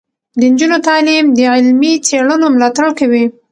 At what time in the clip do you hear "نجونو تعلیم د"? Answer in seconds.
0.51-1.39